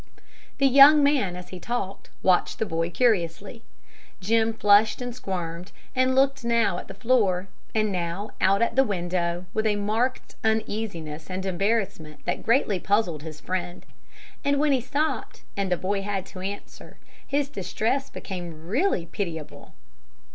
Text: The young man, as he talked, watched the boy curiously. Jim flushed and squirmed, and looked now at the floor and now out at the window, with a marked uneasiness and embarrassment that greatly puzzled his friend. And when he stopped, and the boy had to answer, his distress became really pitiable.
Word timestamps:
The 0.57 0.65
young 0.65 1.03
man, 1.03 1.35
as 1.35 1.49
he 1.49 1.59
talked, 1.59 2.09
watched 2.23 2.57
the 2.57 2.65
boy 2.65 2.89
curiously. 2.89 3.61
Jim 4.19 4.51
flushed 4.51 4.99
and 4.99 5.13
squirmed, 5.15 5.71
and 5.95 6.15
looked 6.15 6.43
now 6.43 6.79
at 6.79 6.87
the 6.87 6.95
floor 6.95 7.49
and 7.75 7.91
now 7.91 8.31
out 8.41 8.63
at 8.63 8.75
the 8.75 8.83
window, 8.83 9.45
with 9.53 9.67
a 9.67 9.75
marked 9.75 10.37
uneasiness 10.43 11.29
and 11.29 11.45
embarrassment 11.45 12.25
that 12.25 12.41
greatly 12.41 12.79
puzzled 12.79 13.21
his 13.21 13.39
friend. 13.39 13.85
And 14.43 14.59
when 14.59 14.71
he 14.71 14.81
stopped, 14.81 15.43
and 15.55 15.71
the 15.71 15.77
boy 15.77 16.01
had 16.01 16.25
to 16.33 16.39
answer, 16.39 16.97
his 17.27 17.47
distress 17.47 18.09
became 18.09 18.67
really 18.67 19.05
pitiable. 19.05 19.75